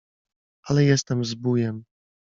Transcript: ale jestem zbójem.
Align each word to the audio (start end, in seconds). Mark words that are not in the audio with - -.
ale 0.63 0.83
jestem 0.83 1.25
zbójem. 1.25 1.83